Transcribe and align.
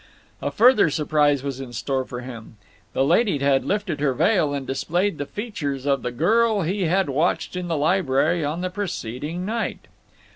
A 0.41 0.49
further 0.49 0.89
surprise 0.89 1.43
was 1.43 1.59
in 1.59 1.73
store 1.73 2.05
for 2.05 2.21
him. 2.21 2.57
The 2.93 3.05
lady 3.05 3.37
had 3.37 3.63
lifted 3.63 3.99
her 3.99 4.15
veil 4.15 4.51
and 4.51 4.65
displayed 4.65 5.19
the 5.19 5.27
features 5.27 5.85
of 5.85 6.01
the 6.01 6.09
girl 6.11 6.63
he 6.63 6.85
had 6.85 7.07
watched 7.07 7.55
in 7.55 7.67
the 7.67 7.77
library 7.77 8.43
on 8.43 8.61
the 8.61 8.71
preceding 8.71 9.45
night. 9.45 9.85